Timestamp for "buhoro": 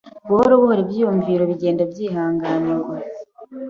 0.29-0.53, 0.61-0.79